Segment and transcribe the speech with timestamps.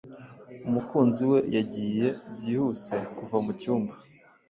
[0.67, 3.93] Umukunzi we yagiye Byihuse kuva mucyumba